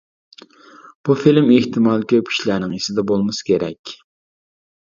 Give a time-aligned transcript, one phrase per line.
[1.09, 3.97] بۇ فىلىم ئېھتىمال كۆپ كىشىلەرنىڭ ئېسىدە بولمىسا كېرەك.